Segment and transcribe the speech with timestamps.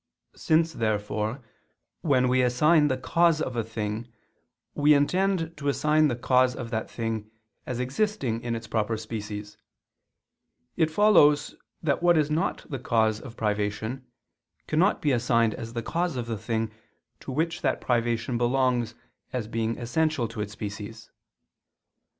[0.35, 1.43] Since, therefore,
[2.01, 4.11] when we assign the cause of a thing,
[4.73, 7.29] we intend to assign the cause of that thing
[7.67, 9.59] as existing in its proper species,
[10.75, 11.53] it follows
[11.83, 14.07] that what is not the cause of privation,
[14.65, 16.71] cannot be assigned as the cause of the thing
[17.19, 18.95] to which that privation belongs
[19.31, 21.11] as being essential to its species.